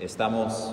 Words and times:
Estamos 0.00 0.72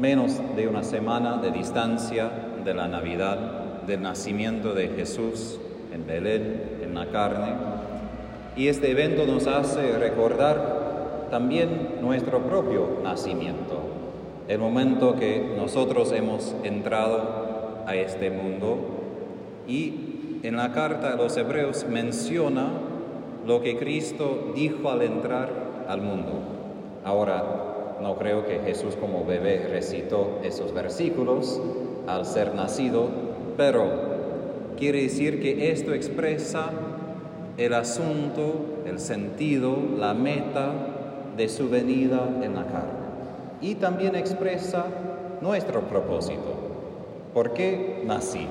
menos 0.00 0.32
de 0.56 0.66
una 0.66 0.82
semana 0.82 1.36
de 1.36 1.52
distancia 1.52 2.28
de 2.64 2.74
la 2.74 2.88
Navidad, 2.88 3.82
del 3.86 4.02
nacimiento 4.02 4.74
de 4.74 4.88
Jesús 4.88 5.60
en 5.94 6.04
Belén, 6.08 6.80
en 6.82 6.92
la 6.92 7.06
carne, 7.06 7.54
y 8.56 8.66
este 8.66 8.90
evento 8.90 9.26
nos 9.26 9.46
hace 9.46 9.96
recordar 9.98 11.28
también 11.30 12.00
nuestro 12.02 12.40
propio 12.40 12.98
nacimiento, 13.04 13.78
el 14.48 14.58
momento 14.58 15.14
que 15.14 15.54
nosotros 15.56 16.10
hemos 16.10 16.56
entrado 16.64 17.84
a 17.86 17.94
este 17.94 18.28
mundo 18.32 18.78
y 19.68 20.40
en 20.42 20.56
la 20.56 20.72
carta 20.72 21.12
a 21.12 21.16
los 21.16 21.36
hebreos 21.36 21.86
menciona 21.88 22.70
lo 23.46 23.62
que 23.62 23.78
Cristo 23.78 24.52
dijo 24.56 24.90
al 24.90 25.02
entrar 25.02 25.48
al 25.86 26.02
mundo. 26.02 26.32
Ahora, 27.04 27.68
no 28.00 28.16
creo 28.16 28.46
que 28.46 28.60
Jesús 28.60 28.94
como 28.96 29.24
bebé 29.24 29.68
recitó 29.70 30.40
esos 30.42 30.72
versículos 30.72 31.60
al 32.06 32.26
ser 32.26 32.54
nacido, 32.54 33.08
pero 33.56 33.84
quiere 34.76 35.02
decir 35.02 35.40
que 35.40 35.70
esto 35.72 35.92
expresa 35.92 36.70
el 37.56 37.74
asunto, 37.74 38.82
el 38.86 39.00
sentido, 39.00 39.76
la 39.98 40.14
meta 40.14 40.72
de 41.36 41.48
su 41.48 41.68
venida 41.68 42.28
en 42.42 42.54
la 42.54 42.64
carne. 42.64 43.08
Y 43.60 43.74
también 43.74 44.14
expresa 44.14 44.86
nuestro 45.40 45.82
propósito. 45.82 46.54
¿Por 47.34 47.52
qué 47.52 48.02
nací? 48.06 48.46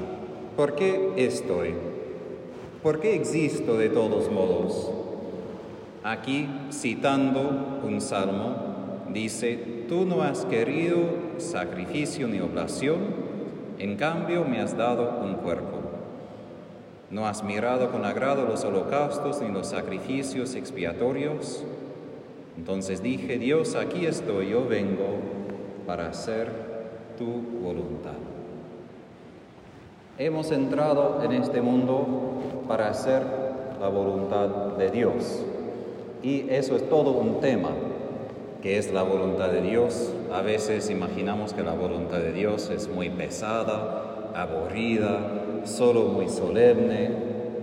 ¿Por 0.58 0.76
qué 0.76 1.14
estoy? 1.16 1.74
¿Por 2.84 3.00
qué 3.00 3.16
existo 3.16 3.78
de 3.78 3.90
todos 3.90 4.30
modos? 4.32 4.92
Aquí 6.04 6.48
citando 6.72 7.80
un 7.86 8.02
salmo 8.02 8.67
dice, 9.14 9.86
tú 9.88 10.06
no 10.06 10.22
has 10.22 10.46
querido 10.46 10.98
sacrificio 11.38 12.28
ni 12.28 12.40
oblación, 12.40 12.98
en 13.80 13.96
cambio 13.96 14.44
me 14.44 14.60
has 14.60 14.76
dado 14.76 15.20
un 15.24 15.36
cuerpo. 15.36 15.78
No 17.10 17.26
has 17.26 17.44
mirado 17.44 17.90
con 17.92 18.04
agrado 18.04 18.46
los 18.46 18.66
holocaustos 18.66 19.42
ni 19.42 19.50
los 19.50 19.68
sacrificios 19.68 20.56
expiatorios. 20.56 21.64
Entonces 22.58 23.02
dije, 23.02 23.38
Dios, 23.38 23.76
aquí 23.76 24.06
estoy, 24.06 24.50
yo 24.50 24.68
vengo 24.68 25.20
para 25.86 26.08
hacer 26.08 26.52
tu 27.18 27.26
voluntad. 27.64 28.18
Hemos 30.18 30.52
entrado 30.52 31.22
en 31.24 31.32
este 31.32 31.62
mundo 31.62 32.06
para 32.68 32.90
hacer 32.90 33.24
la 33.80 33.88
voluntad 33.88 34.48
de 34.78 34.90
Dios. 34.90 35.46
Y 36.24 36.50
eso 36.50 36.76
es 36.76 36.90
todo 36.90 37.12
un 37.12 37.40
tema 37.40 37.70
es 38.74 38.92
la 38.92 39.04
voluntad 39.04 39.50
de 39.50 39.62
Dios. 39.62 40.14
A 40.32 40.42
veces 40.42 40.90
imaginamos 40.90 41.54
que 41.54 41.64
la 41.64 41.74
voluntad 41.74 42.20
de 42.20 42.34
Dios 42.34 42.70
es 42.70 42.88
muy 42.88 43.10
pesada, 43.10 44.32
aburrida, 44.36 45.20
solo 45.64 46.04
muy 46.06 46.30
solemne, 46.30 47.12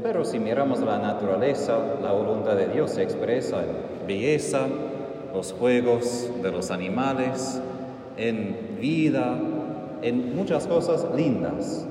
pero 0.03 0.25
si 0.25 0.39
miramos 0.39 0.81
la 0.81 0.99
naturaleza, 0.99 1.79
la 2.03 2.13
voluntad 2.13 2.57
de 2.57 2.69
Dios 2.69 2.91
se 2.93 3.03
expresa 3.03 3.63
en 3.63 4.07
belleza, 4.07 4.67
los 5.33 5.53
juegos 5.53 6.31
de 6.43 6.53
los 6.53 6.71
animales, 6.71 7.61
en 8.17 8.77
vida, 8.81 9.39
en 10.03 10.37
muchas 10.37 10.67
cosas 10.67 11.07
lindas. 11.17 11.87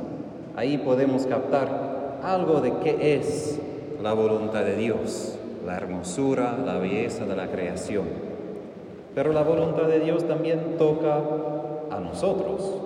Ahí 0.56 0.78
podemos 0.78 1.26
captar 1.26 2.20
algo 2.24 2.62
de 2.62 2.74
qué 2.84 3.16
es 3.16 3.60
la 4.02 4.14
voluntad 4.14 4.64
de 4.64 4.76
Dios, 4.76 5.38
la 5.66 5.76
hermosura, 5.76 6.58
la 6.64 6.78
belleza 6.78 7.26
de 7.26 7.36
la 7.36 7.48
creación. 7.48 8.33
Pero 9.16 9.32
la 9.32 9.44
voluntad 9.44 9.84
de 9.84 10.00
Dios 10.00 10.28
también 10.28 10.78
toca 10.78 11.22
a 11.92 12.00
nosotros. 12.00 12.82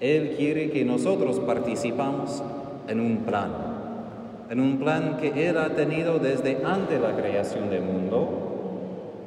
Él 0.00 0.34
quiere 0.36 0.70
que 0.70 0.84
nosotros 0.84 1.40
participamos 1.40 2.42
en 2.88 3.00
un 3.00 3.18
plan, 3.18 3.50
en 4.48 4.60
un 4.60 4.78
plan 4.78 5.18
que 5.20 5.48
Él 5.48 5.58
ha 5.58 5.70
tenido 5.70 6.18
desde 6.18 6.64
antes 6.64 7.00
de 7.00 7.06
la 7.06 7.16
creación 7.16 7.68
del 7.68 7.82
mundo 7.82 8.48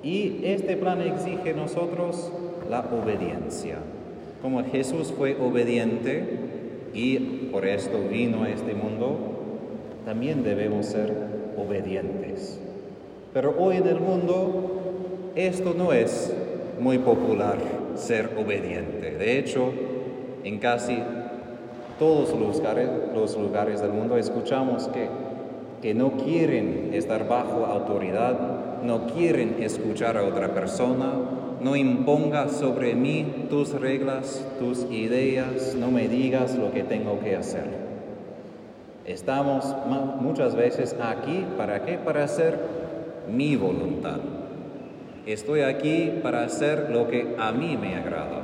y 0.03 0.41
este 0.44 0.78
plan 0.78 1.01
exige 1.01 1.53
nosotros 1.53 2.31
la 2.69 2.79
obediencia. 2.79 3.78
Como 4.41 4.63
Jesús 4.63 5.13
fue 5.16 5.38
obediente 5.39 6.23
y 6.94 7.19
por 7.51 7.66
esto 7.68 8.00
vino 8.09 8.44
a 8.44 8.50
este 8.50 8.73
mundo, 8.73 9.18
también 10.06 10.44
debemos 10.44 10.88
ser 10.88 11.13
obedientes. 11.57 12.59
Pero 13.33 13.53
hoy 13.59 13.78
en 13.78 13.88
el 13.88 14.00
mundo 14.00 14.81
esto 15.36 15.74
no 15.78 15.94
es 15.94 16.34
muy 16.80 16.97
popular, 16.97 17.58
ser 17.96 18.31
obediente. 18.38 19.12
De 19.12 19.38
hecho, 19.38 19.72
en 20.44 20.59
casi 20.59 20.97
todos 22.00 22.30
los 23.14 23.38
lugares, 23.38 23.81
del 23.81 23.92
mundo 23.92 24.18
escuchamos 24.18 24.88
que, 24.88 25.08
que 25.81 25.94
no 25.94 26.12
quieren 26.14 26.90
estar 26.94 27.28
bajo 27.28 27.66
autoridad, 27.66 28.81
no 28.84 29.06
quieren 29.08 29.58
escuchar 29.62 30.18
a 30.18 30.24
otra 30.24 30.53
persona, 30.53 31.14
no 31.62 31.75
imponga 31.75 32.50
sobre 32.50 32.96
mí 32.96 33.46
tus 33.50 33.80
reglas, 33.80 34.44
tus 34.58 34.88
ideas, 34.92 35.75
no 35.75 35.92
me 35.92 36.08
digas 36.08 36.56
lo 36.56 36.72
que 36.72 36.84
tengo 36.84 37.19
que 37.19 37.36
hacer. 37.36 37.66
Estamos 39.06 39.75
muchas 40.19 40.56
veces 40.56 40.96
aquí, 41.00 41.46
¿para 41.58 41.86
qué? 41.86 42.00
Para 42.00 42.24
hacer 42.24 42.58
mi 43.31 43.56
voluntad. 43.56 44.19
Estoy 45.25 45.61
aquí 45.61 46.19
para 46.23 46.43
hacer 46.43 46.89
lo 46.89 47.07
que 47.07 47.35
a 47.37 47.51
mí 47.51 47.77
me 47.77 47.95
agrada. 47.95 48.41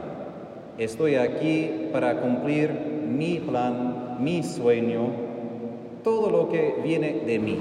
Estoy 0.78 1.16
aquí 1.16 1.90
para 1.92 2.22
cumplir 2.22 2.72
mi 3.08 3.40
plan, 3.40 4.18
mi 4.20 4.44
sueño, 4.44 5.10
todo 6.04 6.30
lo 6.30 6.50
que 6.50 6.76
viene 6.84 7.22
de 7.26 7.40
mí. 7.40 7.60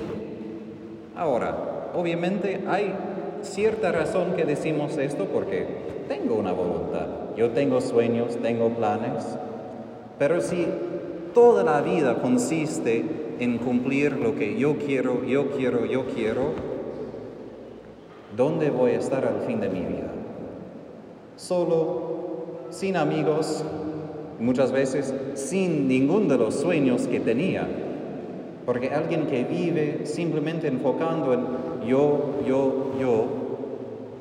Ahora, 1.17 1.91
obviamente 1.95 2.61
hay 2.69 2.93
cierta 3.41 3.91
razón 3.91 4.35
que 4.37 4.45
decimos 4.45 4.99
esto 4.99 5.25
porque 5.33 5.67
tengo 6.09 6.35
una 6.35 6.53
voluntad, 6.53 7.07
yo 7.37 7.51
tengo 7.51 7.81
sueños, 7.81 8.37
tengo 8.43 8.69
planes, 8.69 9.25
pero 10.19 10.43
si 10.43 10.67
toda 11.33 11.65
la 11.65 11.81
vida 11.81 12.17
consiste 12.21 13.05
en 13.41 13.59
cumplir 13.59 14.13
lo 14.13 14.35
que 14.35 14.59
yo 14.59 14.77
quiero, 14.77 15.25
yo 15.25 15.53
quiero, 15.53 15.87
yo 15.87 16.05
quiero, 16.15 16.76
¿Dónde 18.37 18.69
voy 18.69 18.91
a 18.91 18.99
estar 18.99 19.25
al 19.25 19.47
fin 19.47 19.61
de 19.61 19.71
mi 19.71 19.81
vida? 19.81 20.13
Solo, 21.37 22.67
sin 22.69 22.97
amigos, 22.97 23.65
muchas 24.39 24.73
veces 24.73 25.15
sin 25.35 25.89
ningún 25.89 26.29
de 26.29 26.37
los 26.37 26.55
sueños 26.55 27.07
que 27.07 27.19
tenía. 27.19 27.67
Porque 28.67 28.91
alguien 28.91 29.27
que 29.27 29.45
vive 29.45 30.05
simplemente 30.05 30.69
enfocando 30.69 31.33
en 31.33 31.89
yo, 31.89 32.41
yo, 32.47 32.93
yo, 33.01 33.27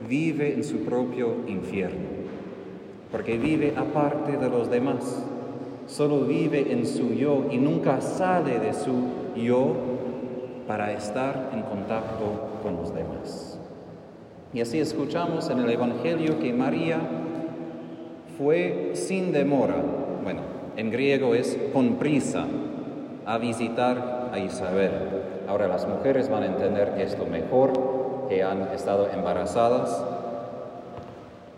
vive 0.08 0.54
en 0.54 0.64
su 0.64 0.86
propio 0.86 1.36
infierno. 1.48 2.06
Porque 3.12 3.38
vive 3.38 3.74
aparte 3.76 4.38
de 4.38 4.50
los 4.50 4.70
demás. 4.70 5.24
Solo 5.88 6.22
vive 6.22 6.72
en 6.72 6.86
su 6.86 7.14
yo 7.14 7.48
y 7.52 7.58
nunca 7.58 8.00
sale 8.00 8.60
de 8.60 8.74
su 8.74 8.94
yo 9.36 9.74
para 10.68 10.94
estar 10.94 11.50
en 11.54 11.64
contacto 11.64 12.60
con 12.64 12.78
los 12.78 12.94
demás. 12.94 13.55
Y 14.56 14.62
así 14.62 14.80
escuchamos 14.80 15.50
en 15.50 15.60
el 15.60 15.70
Evangelio 15.70 16.40
que 16.40 16.54
María 16.54 16.98
fue 18.38 18.92
sin 18.94 19.34
demora, 19.34 19.76
bueno, 20.24 20.40
en 20.78 20.92
griego 20.92 21.36
es 21.36 21.58
con 21.74 21.96
prisa, 21.96 22.46
a 23.26 23.38
visitar 23.38 24.30
a 24.32 24.40
Isabel. 24.40 24.92
Ahora 25.50 25.68
las 25.68 25.86
mujeres 25.86 26.30
van 26.30 26.44
a 26.44 26.46
entender 26.46 26.94
esto 27.00 27.26
mejor, 27.26 27.74
que 28.30 28.44
han 28.44 28.70
estado 28.74 29.10
embarazadas. 29.14 30.02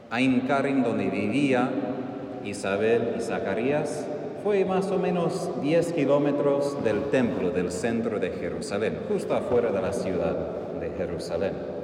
Ain 0.09 0.41
Karim, 0.47 0.81
donde 0.81 1.11
vivía 1.11 1.69
Isabel 2.45 3.13
y 3.15 3.21
Zacarías, 3.21 4.07
fue 4.43 4.65
más 4.65 4.89
o 4.89 4.97
menos 4.97 5.51
10 5.61 5.93
kilómetros 5.93 6.83
del 6.83 7.03
templo 7.11 7.51
del 7.51 7.71
centro 7.71 8.19
de 8.19 8.31
Jerusalén, 8.31 8.97
justo 9.07 9.35
afuera 9.35 9.71
de 9.71 9.81
la 9.83 9.93
ciudad 9.93 10.35
de 10.79 10.89
Jerusalén. 10.97 11.76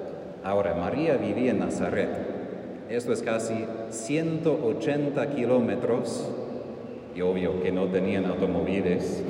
Ahora, 0.44 0.74
María 0.76 1.16
vivía 1.16 1.52
en 1.52 1.60
Nazaret. 1.60 2.10
Esto 2.90 3.14
es 3.14 3.22
casi 3.22 3.66
180 3.90 5.30
kilómetros, 5.30 6.30
y 7.16 7.22
obvio 7.22 7.64
que 7.64 7.72
no 7.72 7.86
tenían 7.86 8.26
automóviles, 8.26 9.24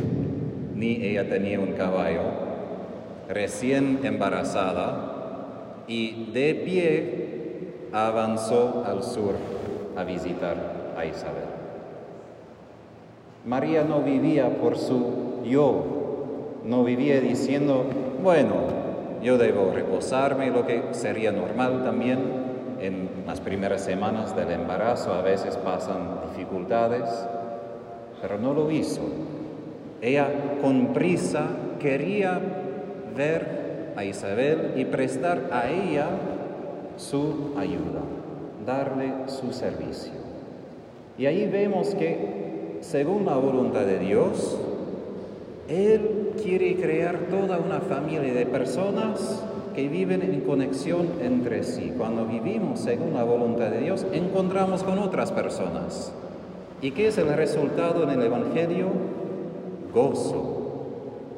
ni 0.73 1.05
ella 1.05 1.29
tenía 1.29 1.59
un 1.59 1.73
caballo, 1.73 2.23
recién 3.29 3.99
embarazada, 4.01 5.83
y 5.87 6.31
de 6.33 6.55
pie 6.55 7.27
avanzó 7.91 8.83
al 8.87 9.03
sur 9.03 9.35
a 9.95 10.03
visitar 10.03 10.93
a 10.97 11.05
Isabel. 11.05 11.43
María 13.45 13.83
no 13.83 14.01
vivía 14.01 14.49
por 14.57 14.77
su 14.79 15.43
yo, 15.45 16.61
no 16.65 16.83
vivía 16.83 17.21
diciendo, 17.21 17.85
bueno, 18.23 18.82
yo 19.23 19.37
debo 19.37 19.71
reposarme, 19.73 20.51
lo 20.51 20.67
que 20.67 20.83
sería 20.91 21.31
normal 21.31 21.83
también 21.83 22.19
en 22.81 23.09
las 23.25 23.39
primeras 23.39 23.81
semanas 23.81 24.35
del 24.35 24.51
embarazo 24.51 25.13
a 25.13 25.21
veces 25.21 25.55
pasan 25.57 26.19
dificultades, 26.29 27.09
pero 28.21 28.37
no 28.37 28.53
lo 28.53 28.69
hizo. 28.69 29.01
Ella 30.01 30.27
con 30.61 30.91
prisa 30.93 31.47
quería 31.79 32.39
ver 33.15 33.93
a 33.95 34.03
Isabel 34.03 34.73
y 34.75 34.85
prestar 34.85 35.49
a 35.51 35.69
ella 35.69 36.07
su 36.97 37.53
ayuda, 37.57 38.01
darle 38.65 39.13
su 39.27 39.53
servicio. 39.53 40.11
Y 41.17 41.25
ahí 41.25 41.47
vemos 41.47 41.95
que, 41.95 42.79
según 42.81 43.25
la 43.25 43.35
voluntad 43.35 43.85
de 43.85 43.99
Dios, 43.99 44.57
Él 45.69 46.22
quiere 46.43 46.75
crear 46.75 47.17
toda 47.29 47.57
una 47.57 47.79
familia 47.79 48.33
de 48.33 48.45
personas 48.45 49.41
que 49.73 49.87
viven 49.87 50.21
en 50.21 50.41
conexión 50.41 51.07
entre 51.21 51.63
sí. 51.63 51.93
Cuando 51.97 52.25
vivimos 52.25 52.81
según 52.81 53.13
la 53.13 53.23
voluntad 53.23 53.69
de 53.69 53.79
Dios, 53.79 54.05
encontramos 54.11 54.83
con 54.83 54.99
otras 54.99 55.31
personas. 55.31 56.11
¿Y 56.81 56.91
qué 56.91 57.07
es 57.07 57.17
el 57.17 57.33
resultado 57.33 58.03
en 58.03 58.09
el 58.09 58.21
Evangelio? 58.23 58.87
Gozo, 59.93 60.85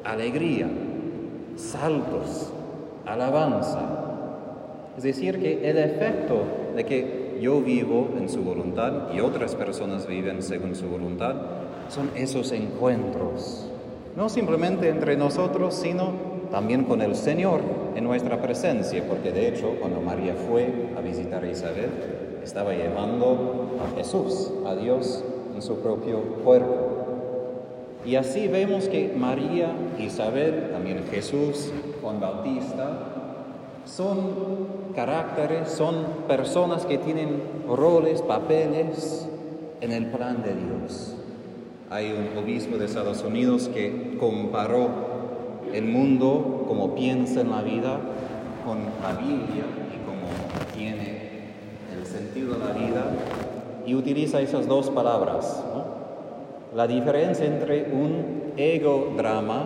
alegría, 0.02 0.68
saltos, 1.54 2.52
alabanza. 3.06 3.88
Es 4.96 5.04
decir, 5.04 5.38
que 5.38 5.70
el 5.70 5.78
efecto 5.78 6.42
de 6.74 6.84
que 6.84 7.38
yo 7.40 7.60
vivo 7.60 8.08
en 8.18 8.28
su 8.28 8.42
voluntad 8.42 9.12
y 9.14 9.20
otras 9.20 9.54
personas 9.54 10.06
viven 10.06 10.42
según 10.42 10.74
su 10.74 10.88
voluntad 10.88 11.36
son 11.90 12.10
esos 12.16 12.50
encuentros. 12.52 13.70
No 14.16 14.30
simplemente 14.30 14.88
entre 14.88 15.14
nosotros, 15.14 15.74
sino 15.74 16.12
también 16.50 16.84
con 16.84 17.02
el 17.02 17.14
Señor 17.14 17.60
en 17.94 18.04
nuestra 18.04 18.40
presencia, 18.40 19.04
porque 19.06 19.30
de 19.30 19.48
hecho 19.48 19.74
cuando 19.78 20.00
María 20.00 20.34
fue 20.34 20.72
a 20.96 21.02
visitar 21.02 21.44
a 21.44 21.50
Isabel, 21.50 21.90
estaba 22.42 22.72
llevando 22.72 23.76
a 23.78 23.94
Jesús, 23.94 24.52
a 24.66 24.74
Dios 24.74 25.22
en 25.54 25.60
su 25.60 25.80
propio 25.80 26.22
cuerpo. 26.42 26.86
Y 28.06 28.16
así 28.16 28.48
vemos 28.48 28.88
que 28.88 29.12
María, 29.14 29.72
Isabel, 29.98 30.70
también 30.72 31.04
Jesús, 31.10 31.70
Juan 32.00 32.18
Bautista, 32.18 32.98
son 33.84 34.94
caracteres, 34.94 35.68
son 35.70 36.06
personas 36.26 36.86
que 36.86 36.96
tienen 36.96 37.42
roles, 37.68 38.22
papeles 38.22 39.28
en 39.82 39.92
el 39.92 40.06
plan 40.06 40.42
de 40.42 40.54
Dios. 40.54 41.16
Hay 41.88 42.12
un 42.12 42.36
obispo 42.36 42.78
de 42.78 42.86
Estados 42.86 43.22
Unidos 43.22 43.70
que 43.72 44.16
comparó 44.18 44.88
el 45.72 45.84
mundo 45.84 46.64
como 46.66 46.96
piensa 46.96 47.42
en 47.42 47.50
la 47.50 47.62
vida 47.62 48.00
con 48.64 48.78
la 49.00 49.12
Biblia 49.12 49.64
y 49.94 50.04
como 50.04 50.26
tiene 50.74 51.52
el 51.96 52.04
sentido 52.04 52.54
de 52.54 52.58
la 52.58 52.72
vida 52.72 53.04
y 53.86 53.94
utiliza 53.94 54.40
esas 54.40 54.66
dos 54.66 54.90
palabras. 54.90 55.62
La 56.74 56.88
diferencia 56.88 57.46
entre 57.46 57.92
un 57.92 58.52
ego 58.56 59.14
drama, 59.16 59.64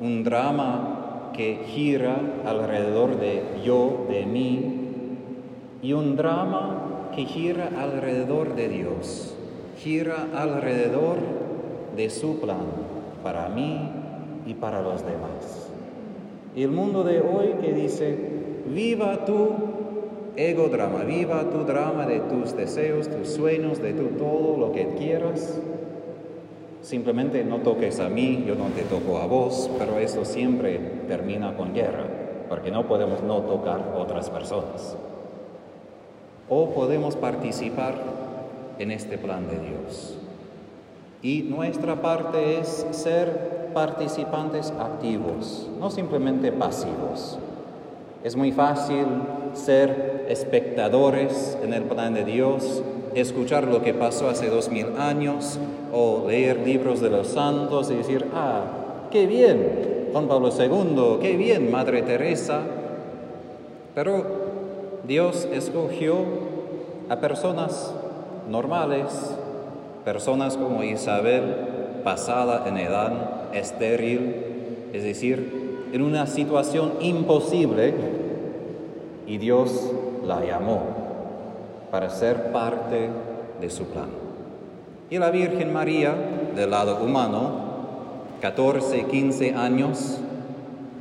un 0.00 0.24
drama 0.24 1.30
que 1.34 1.60
gira 1.66 2.16
alrededor 2.46 3.18
de 3.18 3.42
yo, 3.62 4.06
de 4.08 4.24
mí, 4.24 4.78
y 5.82 5.92
un 5.92 6.16
drama 6.16 7.10
que 7.14 7.26
gira 7.26 7.68
alrededor 7.78 8.54
de 8.54 8.68
Dios, 8.68 9.34
gira 9.82 10.28
alrededor 10.34 11.16
de 11.96 12.08
su 12.08 12.38
plan 12.38 12.66
para 13.24 13.48
mí 13.48 13.90
y 14.46 14.54
para 14.54 14.80
los 14.80 15.04
demás. 15.04 15.70
Y 16.54 16.62
el 16.62 16.70
mundo 16.70 17.02
de 17.02 17.20
hoy 17.20 17.54
que 17.60 17.72
dice, 17.72 18.16
viva 18.66 19.24
tu 19.24 19.48
ego 20.36 20.68
drama, 20.68 21.00
viva 21.04 21.50
tu 21.50 21.64
drama 21.64 22.06
de 22.06 22.20
tus 22.20 22.56
deseos, 22.56 23.08
tus 23.08 23.28
sueños, 23.28 23.82
de 23.82 23.92
tu 23.92 24.04
todo 24.18 24.56
lo 24.56 24.72
que 24.72 24.94
quieras. 24.98 25.58
Simplemente 26.82 27.44
no 27.44 27.58
toques 27.58 27.98
a 27.98 28.08
mí, 28.08 28.44
yo 28.46 28.54
no 28.54 28.66
te 28.66 28.82
toco 28.82 29.18
a 29.18 29.26
vos, 29.26 29.68
pero 29.78 29.98
eso 29.98 30.24
siempre 30.24 30.78
termina 31.08 31.56
con 31.56 31.74
guerra, 31.74 32.04
porque 32.48 32.70
no 32.70 32.86
podemos 32.86 33.22
no 33.22 33.38
tocar 33.42 33.94
otras 33.98 34.30
personas. 34.30 34.96
O 36.48 36.70
podemos 36.70 37.16
participar 37.16 37.94
en 38.82 38.90
este 38.90 39.16
plan 39.16 39.46
de 39.46 39.58
Dios. 39.58 40.14
Y 41.22 41.42
nuestra 41.42 42.02
parte 42.02 42.58
es 42.58 42.84
ser 42.90 43.70
participantes 43.72 44.72
activos, 44.72 45.68
no 45.78 45.88
simplemente 45.88 46.50
pasivos. 46.50 47.38
Es 48.24 48.34
muy 48.34 48.50
fácil 48.50 49.06
ser 49.54 50.26
espectadores 50.28 51.56
en 51.62 51.74
el 51.74 51.84
plan 51.84 52.14
de 52.14 52.24
Dios, 52.24 52.82
escuchar 53.14 53.68
lo 53.68 53.82
que 53.82 53.94
pasó 53.94 54.28
hace 54.28 54.48
dos 54.48 54.68
mil 54.68 54.96
años 54.98 55.60
o 55.92 56.24
leer 56.26 56.58
libros 56.66 57.00
de 57.00 57.10
los 57.10 57.28
santos 57.28 57.88
y 57.90 57.94
decir, 57.94 58.26
ah, 58.34 58.62
qué 59.12 59.26
bien, 59.26 60.08
Juan 60.12 60.26
Pablo 60.26 60.50
II, 60.50 61.18
qué 61.20 61.36
bien, 61.36 61.70
Madre 61.70 62.02
Teresa. 62.02 62.62
Pero 63.94 64.24
Dios 65.06 65.46
escogió 65.52 66.16
a 67.08 67.20
personas 67.20 67.94
normales, 68.48 69.36
personas 70.04 70.56
como 70.56 70.82
Isabel, 70.82 72.00
pasada 72.04 72.64
en 72.66 72.78
edad, 72.78 73.54
estéril, 73.54 74.90
es 74.92 75.04
decir, 75.04 75.88
en 75.92 76.02
una 76.02 76.26
situación 76.26 76.94
imposible, 77.00 77.94
y 79.26 79.38
Dios 79.38 79.92
la 80.24 80.44
llamó 80.44 80.80
para 81.90 82.10
ser 82.10 82.52
parte 82.52 83.08
de 83.60 83.70
su 83.70 83.84
plan. 83.86 84.08
Y 85.10 85.18
la 85.18 85.30
Virgen 85.30 85.72
María, 85.72 86.14
del 86.56 86.70
lado 86.70 87.04
humano, 87.04 87.72
14, 88.40 89.04
15 89.04 89.54
años, 89.54 90.18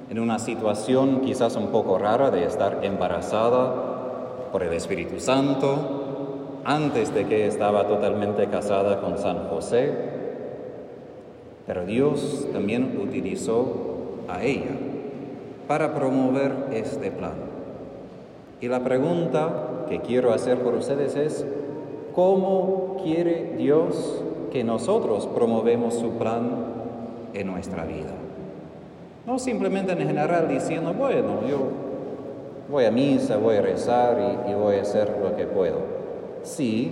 en 0.10 0.20
una 0.20 0.38
situación 0.40 1.22
quizás 1.22 1.56
un 1.56 1.68
poco 1.68 1.98
rara 1.98 2.30
de 2.30 2.46
estar 2.46 2.80
embarazada 2.84 4.50
por 4.52 4.64
el 4.64 4.74
Espíritu 4.74 5.20
Santo, 5.20 6.01
antes 6.64 7.14
de 7.14 7.26
que 7.26 7.48
estaba 7.48 7.88
totalmente 7.88 8.48
casada 8.48 9.02
con 9.02 9.18
San 9.18 9.50
José, 9.50 9.92
pero 11.66 11.86
Dios 11.86 12.48
también 12.52 13.00
utilizó 13.02 14.26
a 14.28 14.44
ella 14.44 14.76
para 15.68 15.94
promover 15.94 16.52
este 16.74 17.12
plan. 17.12 17.34
Y 18.60 18.68
la 18.68 18.84
pregunta 18.84 19.86
que 19.90 20.02
quiero 20.02 20.34
hacer 20.34 20.60
por 20.60 20.76
ustedes 20.76 21.16
es, 21.16 21.46
¿cómo 22.14 22.98
quiere 23.04 23.56
Dios 23.58 24.24
que 24.52 24.64
nosotros 24.64 25.28
promovemos 25.28 25.96
su 25.96 26.12
plan 26.12 26.50
en 27.34 27.48
nuestra 27.48 27.86
vida? 27.86 28.12
No 29.26 29.40
simplemente 29.40 29.94
en 29.94 30.00
general 30.00 30.48
diciendo, 30.48 30.94
bueno, 30.94 31.48
yo 31.48 31.60
voy 32.70 32.86
a 32.86 32.92
misa, 32.92 33.38
voy 33.38 33.58
a 33.58 33.62
rezar 33.62 34.46
y, 34.48 34.54
voy 34.54 34.76
a 34.76 34.82
hacer 34.82 35.18
lo 35.22 35.36
que 35.36 35.46
puedo. 35.46 35.91
Sí, 36.44 36.92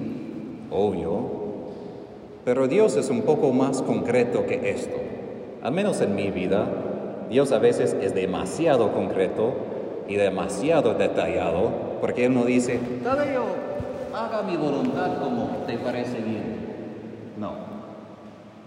obvio, 0.72 1.40
pero 2.46 2.68
Dios 2.68 2.96
es 2.96 3.10
un 3.10 3.24
poco 3.24 3.52
más 3.52 3.82
concreto 3.82 4.46
que 4.46 4.70
esto. 4.70 4.96
Al 5.62 5.72
menos 5.72 6.02
en 6.02 6.16
mi 6.16 6.30
vida, 6.32 6.68
Dios 7.30 7.52
a 7.52 7.60
veces 7.60 7.96
es 8.02 8.14
demasiado 8.14 8.94
concreto 8.94 9.54
y 10.08 10.16
demasiado 10.16 10.94
detallado, 10.94 11.72
porque 12.02 12.26
Él 12.26 12.34
no 12.34 12.46
dice, 12.46 12.80
Tadeo, 13.04 13.44
haga 14.14 14.42
mi 14.44 14.56
voluntad 14.56 15.20
como 15.20 15.64
te 15.68 15.78
parece 15.78 16.20
bien. 16.22 17.36
No, 17.38 17.54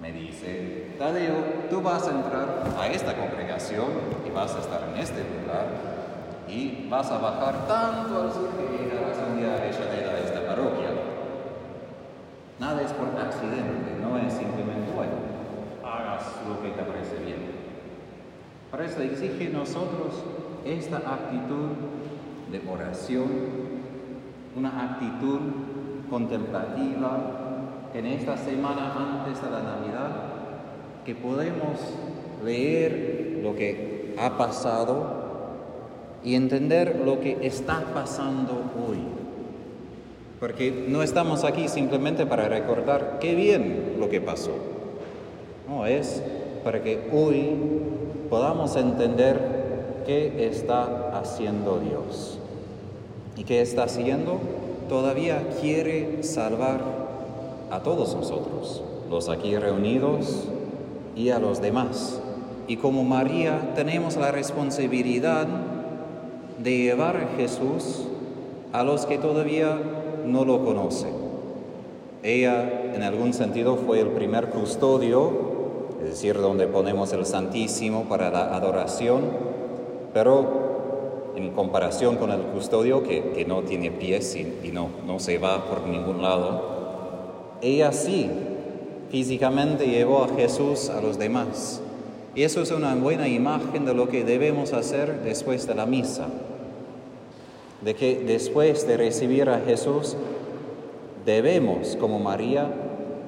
me 0.00 0.12
dice, 0.12 0.94
Tadeo, 0.98 1.34
tú 1.70 1.80
vas 1.80 2.06
a 2.08 2.10
entrar 2.10 2.64
a 2.78 2.88
esta 2.88 3.16
congregación 3.16 3.86
y 4.26 4.30
vas 4.30 4.54
a 4.54 4.60
estar 4.60 4.80
en 4.92 5.00
este 5.00 5.20
lugar 5.20 5.66
y 6.48 6.86
vas 6.88 7.10
a 7.10 7.18
bajar 7.18 7.66
tanto 7.66 8.22
al 8.22 8.32
sur 8.32 8.50
que 8.50 8.84
llegarás 8.84 9.16
un 9.30 9.38
día 9.38 9.54
a 9.54 9.56
Nada 12.62 12.82
es 12.82 12.92
por 12.92 13.08
accidente, 13.08 13.96
no 14.00 14.18
es 14.18 14.34
simplemente, 14.34 14.92
bueno, 14.94 15.12
hagas 15.84 16.22
lo 16.46 16.62
que 16.62 16.70
te 16.70 16.82
parece 16.82 17.16
bien. 17.24 17.38
Para 18.70 18.84
eso 18.84 19.02
exige 19.02 19.48
nosotros 19.48 20.22
esta 20.64 20.98
actitud 20.98 21.70
de 22.52 22.62
oración, 22.70 23.28
una 24.54 24.92
actitud 24.92 25.40
contemplativa 26.08 27.18
en 27.94 28.06
esta 28.06 28.36
semana 28.36 29.24
antes 29.24 29.42
de 29.42 29.50
la 29.50 29.62
Navidad, 29.62 30.10
que 31.04 31.14
podemos 31.14 31.80
leer 32.44 33.40
lo 33.42 33.56
que 33.56 34.14
ha 34.20 34.36
pasado 34.36 35.22
y 36.22 36.36
entender 36.36 37.02
lo 37.04 37.18
que 37.20 37.44
está 37.44 37.82
pasando 37.92 38.70
hoy. 38.86 39.21
Porque 40.42 40.86
no 40.88 41.04
estamos 41.04 41.44
aquí 41.44 41.68
simplemente 41.68 42.26
para 42.26 42.48
recordar 42.48 43.18
qué 43.20 43.36
bien 43.36 43.94
lo 44.00 44.08
que 44.08 44.20
pasó. 44.20 44.50
No, 45.68 45.86
es 45.86 46.20
para 46.64 46.82
que 46.82 46.98
hoy 47.12 47.50
podamos 48.28 48.74
entender 48.74 50.02
qué 50.04 50.48
está 50.48 51.16
haciendo 51.16 51.78
Dios. 51.78 52.40
¿Y 53.36 53.44
qué 53.44 53.60
está 53.60 53.84
haciendo? 53.84 54.40
Todavía 54.88 55.48
quiere 55.60 56.24
salvar 56.24 56.80
a 57.70 57.84
todos 57.84 58.12
nosotros, 58.16 58.82
los 59.08 59.28
aquí 59.28 59.56
reunidos 59.56 60.48
y 61.14 61.30
a 61.30 61.38
los 61.38 61.62
demás. 61.62 62.20
Y 62.66 62.78
como 62.78 63.04
María 63.04 63.74
tenemos 63.76 64.16
la 64.16 64.32
responsabilidad 64.32 65.46
de 66.58 66.78
llevar 66.78 67.16
a 67.18 67.36
Jesús 67.36 68.08
a 68.72 68.82
los 68.82 69.06
que 69.06 69.18
todavía 69.18 69.78
no 70.26 70.44
lo 70.44 70.64
conocen. 70.64 71.10
Ella, 72.22 72.92
en 72.94 73.02
algún 73.02 73.32
sentido, 73.32 73.76
fue 73.76 74.00
el 74.00 74.08
primer 74.08 74.50
custodio, 74.50 75.32
es 76.02 76.10
decir, 76.10 76.38
donde 76.38 76.66
ponemos 76.66 77.12
el 77.12 77.26
Santísimo 77.26 78.04
para 78.04 78.30
la 78.30 78.54
adoración, 78.54 79.22
pero 80.14 81.32
en 81.36 81.50
comparación 81.50 82.16
con 82.16 82.30
el 82.30 82.40
custodio, 82.42 83.02
que, 83.02 83.44
no 83.48 83.62
tiene 83.62 83.90
pies 83.90 84.36
y, 84.36 84.70
no, 84.72 84.88
no 85.06 85.18
se 85.18 85.38
va 85.38 85.64
por 85.64 85.86
ningún 85.86 86.22
lado, 86.22 86.62
ella 87.60 87.92
sí 87.92 88.30
físicamente 89.10 89.86
llevó 89.86 90.24
a 90.24 90.28
Jesús 90.28 90.90
a 90.90 91.00
los 91.00 91.18
demás. 91.18 91.80
Y 92.34 92.44
eso 92.44 92.62
es 92.62 92.70
una 92.70 92.94
buena 92.94 93.28
imagen 93.28 93.84
de 93.84 93.94
lo 93.94 94.08
que 94.08 94.24
debemos 94.24 94.72
hacer 94.72 95.22
después 95.22 95.66
de 95.66 95.74
la 95.74 95.86
misa. 95.86 96.28
De 97.84 97.94
que 97.94 98.22
después 98.24 98.86
de 98.86 98.96
recibir 98.96 99.48
a 99.48 99.60
Jesús, 99.60 100.16
debemos, 101.24 101.96
como 101.96 102.18
María, 102.18 102.68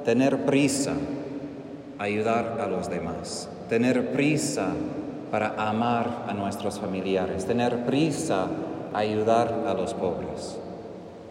tener 0.04 0.44
prisa, 0.44 0.94
ayudar 1.98 2.58
a 2.60 2.66
los 2.66 2.88
demás, 2.88 3.48
tener 3.68 4.12
prisa 4.12 4.68
para 5.30 5.54
amar 5.68 6.26
a 6.28 6.34
nuestros 6.34 6.78
familiares, 6.78 7.44
tener 7.44 7.84
prisa, 7.84 8.46
ayudar 8.92 9.64
a 9.66 9.74
los 9.74 9.94
pobres. 9.94 10.58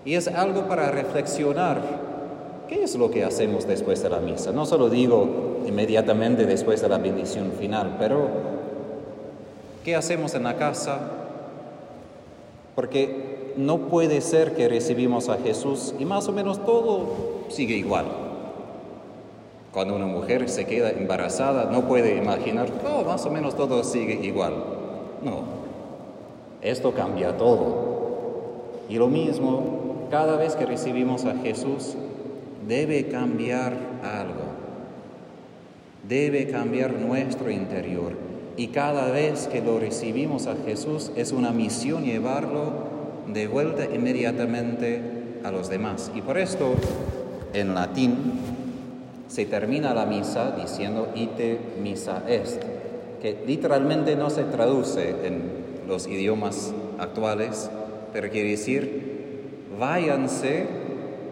Y 0.05 0.15
es 0.15 0.27
algo 0.27 0.67
para 0.67 0.91
reflexionar. 0.91 1.81
¿Qué 2.67 2.83
es 2.83 2.95
lo 2.95 3.11
que 3.11 3.23
hacemos 3.23 3.67
después 3.67 4.01
de 4.03 4.09
la 4.09 4.19
misa? 4.19 4.51
No 4.51 4.65
solo 4.65 4.89
digo 4.89 5.61
inmediatamente 5.65 6.45
después 6.45 6.81
de 6.81 6.89
la 6.89 6.97
bendición 6.97 7.53
final. 7.57 7.95
Pero, 7.99 8.27
¿qué 9.83 9.95
hacemos 9.95 10.33
en 10.33 10.43
la 10.43 10.55
casa? 10.55 10.99
Porque 12.75 13.53
no 13.57 13.89
puede 13.89 14.21
ser 14.21 14.55
que 14.55 14.67
recibimos 14.67 15.29
a 15.29 15.37
Jesús 15.37 15.93
y 15.99 16.05
más 16.05 16.27
o 16.27 16.31
menos 16.31 16.65
todo 16.65 17.07
sigue 17.49 17.75
igual. 17.75 18.05
Cuando 19.71 19.95
una 19.95 20.05
mujer 20.05 20.49
se 20.49 20.65
queda 20.65 20.91
embarazada, 20.91 21.71
no 21.71 21.87
puede 21.87 22.17
imaginar, 22.17 22.67
oh, 22.87 23.03
más 23.03 23.25
o 23.25 23.31
menos 23.31 23.55
todo 23.55 23.83
sigue 23.83 24.25
igual. 24.25 24.53
No, 25.23 25.43
esto 26.61 26.93
cambia 26.93 27.37
todo. 27.37 27.93
Y 28.89 28.97
lo 28.97 29.07
mismo, 29.07 30.07
cada 30.11 30.35
vez 30.35 30.55
que 30.55 30.65
recibimos 30.65 31.25
a 31.25 31.35
Jesús, 31.37 31.95
debe 32.67 33.07
cambiar 33.07 33.73
algo 34.03 34.53
debe 36.07 36.47
cambiar 36.47 36.93
nuestro 36.93 37.49
interior. 37.49 38.13
Y 38.55 38.67
cada 38.67 39.11
vez 39.11 39.47
que 39.47 39.61
lo 39.61 39.79
recibimos 39.79 40.47
a 40.47 40.55
Jesús 40.65 41.11
es 41.15 41.31
una 41.31 41.51
misión 41.51 42.03
llevarlo 42.03 42.71
de 43.27 43.47
vuelta 43.47 43.85
inmediatamente 43.85 45.01
a 45.43 45.51
los 45.51 45.69
demás. 45.69 46.11
Y 46.13 46.21
por 46.21 46.37
esto 46.37 46.75
en 47.53 47.73
latín 47.73 48.15
se 49.27 49.45
termina 49.45 49.93
la 49.93 50.05
misa 50.05 50.51
diciendo 50.51 51.09
ite 51.15 51.59
misa 51.81 52.23
est, 52.27 52.61
que 53.21 53.43
literalmente 53.47 54.15
no 54.15 54.29
se 54.29 54.43
traduce 54.43 55.09
en 55.25 55.41
los 55.87 56.07
idiomas 56.07 56.73
actuales, 56.99 57.71
pero 58.11 58.29
quiere 58.29 58.51
decir 58.51 59.13
váyanse, 59.79 60.67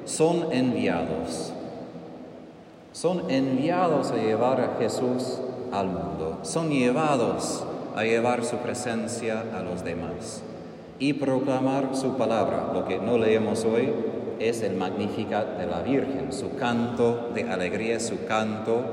son 0.05 0.51
enviados 0.51 1.53
son 2.93 3.31
enviados 3.31 4.11
a 4.11 4.17
llevar 4.17 4.59
a 4.59 4.75
Jesús 4.79 5.39
al 5.71 5.87
mundo, 5.87 6.39
son 6.43 6.69
llevados 6.69 7.63
a 7.95 8.03
llevar 8.03 8.43
su 8.43 8.57
presencia 8.57 9.43
a 9.53 9.61
los 9.61 9.83
demás 9.83 10.41
y 10.99 11.13
proclamar 11.13 11.95
su 11.95 12.15
palabra. 12.17 12.71
Lo 12.73 12.85
que 12.85 12.99
no 12.99 13.17
leemos 13.17 13.65
hoy 13.65 13.89
es 14.39 14.61
el 14.61 14.75
Magnificat 14.75 15.57
de 15.57 15.67
la 15.67 15.81
Virgen, 15.81 16.31
su 16.31 16.55
canto 16.55 17.31
de 17.33 17.43
alegría, 17.43 17.99
su 17.99 18.25
canto 18.25 18.83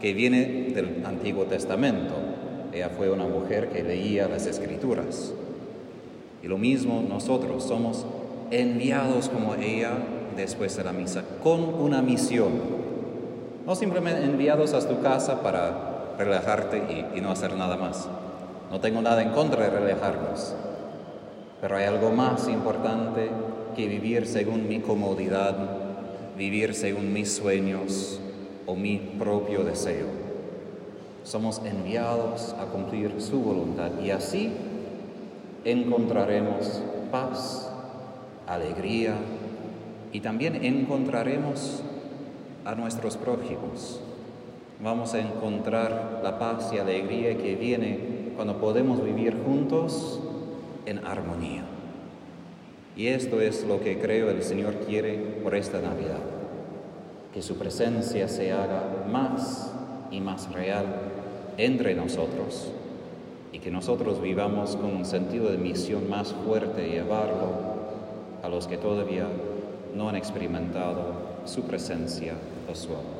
que 0.00 0.12
viene 0.12 0.70
del 0.74 1.04
Antiguo 1.04 1.44
Testamento. 1.44 2.14
Ella 2.72 2.90
fue 2.90 3.10
una 3.10 3.26
mujer 3.26 3.70
que 3.70 3.82
leía 3.82 4.28
las 4.28 4.46
escrituras. 4.46 5.32
Y 6.42 6.48
lo 6.48 6.58
mismo 6.58 7.04
nosotros 7.08 7.64
somos 7.64 8.04
enviados 8.50 9.28
como 9.28 9.54
ella 9.54 9.92
después 10.36 10.76
de 10.76 10.84
la 10.84 10.92
misa, 10.92 11.24
con 11.42 11.62
una 11.62 12.00
misión, 12.00 12.52
no 13.66 13.74
simplemente 13.74 14.24
enviados 14.24 14.72
a 14.72 14.88
tu 14.88 15.00
casa 15.02 15.42
para 15.42 15.87
relajarte 16.18 17.08
y, 17.14 17.20
no 17.20 17.30
hacer 17.30 17.54
nada 17.54 17.76
más. 17.76 18.08
No 18.70 18.80
tengo 18.80 19.00
nada 19.00 19.22
en 19.22 19.30
contra 19.30 19.64
de 19.64 19.70
relajarnos, 19.70 20.54
pero 21.60 21.76
hay 21.76 21.84
algo 21.84 22.10
más 22.10 22.48
importante 22.48 23.30
que 23.74 23.86
vivir 23.86 24.26
según 24.26 24.68
mi 24.68 24.80
comodidad, 24.80 25.56
vivir 26.36 26.74
según 26.74 27.12
mis 27.12 27.34
sueños 27.34 28.20
o 28.66 28.74
mi 28.74 28.98
propio 29.18 29.64
deseo. 29.64 30.06
Somos 31.24 31.62
enviados 31.64 32.54
a 32.60 32.66
cumplir 32.66 33.20
su 33.20 33.40
voluntad 33.40 33.90
y 34.02 34.10
así 34.10 34.52
encontraremos 35.64 36.82
paz, 37.10 37.70
alegría 38.46 39.14
y 40.12 40.20
también 40.20 40.64
encontraremos 40.64 41.82
a 42.64 42.74
nuestros 42.74 43.16
prójimos. 43.16 44.00
Vamos 44.80 45.12
a 45.14 45.20
encontrar 45.20 46.20
la 46.22 46.38
paz 46.38 46.72
y 46.72 46.78
alegría 46.78 47.36
que 47.36 47.56
viene 47.56 48.32
cuando 48.36 48.58
podemos 48.58 49.02
vivir 49.02 49.36
juntos 49.44 50.20
en 50.86 51.04
armonía. 51.04 51.64
Y 52.96 53.08
esto 53.08 53.40
es 53.40 53.64
lo 53.64 53.80
que 53.80 53.98
creo 53.98 54.30
el 54.30 54.44
Señor 54.44 54.74
quiere 54.86 55.14
por 55.42 55.56
esta 55.56 55.80
Navidad, 55.80 56.20
que 57.34 57.42
su 57.42 57.58
presencia 57.58 58.28
se 58.28 58.52
haga 58.52 59.04
más 59.10 59.72
y 60.12 60.20
más 60.20 60.52
real 60.52 60.86
entre 61.56 61.96
nosotros 61.96 62.70
y 63.52 63.58
que 63.58 63.72
nosotros 63.72 64.22
vivamos 64.22 64.76
con 64.76 64.94
un 64.94 65.04
sentido 65.04 65.50
de 65.50 65.58
misión 65.58 66.08
más 66.08 66.32
fuerte 66.46 66.86
y 66.86 66.92
llevarlo 66.92 67.50
a 68.44 68.48
los 68.48 68.68
que 68.68 68.76
todavía 68.76 69.26
no 69.96 70.08
han 70.08 70.14
experimentado 70.14 71.14
su 71.46 71.62
presencia 71.62 72.34
o. 72.68 73.17